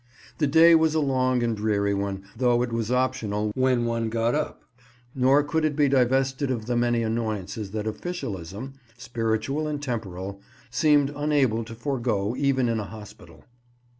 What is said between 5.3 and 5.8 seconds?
could it